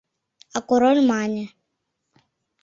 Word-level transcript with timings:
А 0.57 0.59
Король 0.69 1.01
мане: 1.09 1.43